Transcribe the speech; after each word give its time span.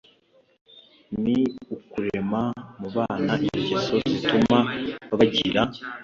ni 1.23 1.37
ukurema 1.75 2.41
mu 2.79 2.87
bana 2.95 3.33
ingeso 3.49 3.93
zituma 4.09 4.59
bagira 5.17 5.61